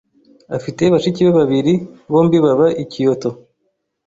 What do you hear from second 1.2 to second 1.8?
be babiri.